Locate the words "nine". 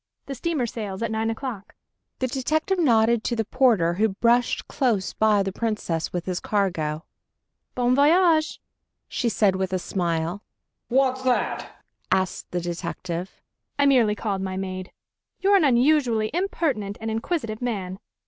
1.11-1.29